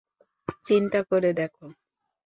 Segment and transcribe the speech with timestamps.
[0.65, 1.53] চিন্তা করে দেখ।